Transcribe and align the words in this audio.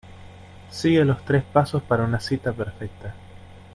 sigue 0.71 1.05
los 1.05 1.23
tres 1.25 1.43
pasos 1.43 1.83
para 1.83 2.05
una 2.05 2.19
cita 2.19 2.51
perfecta. 2.51 3.13